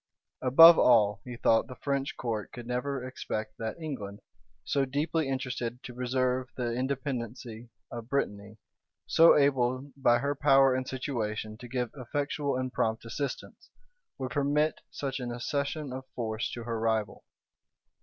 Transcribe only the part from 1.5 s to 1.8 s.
the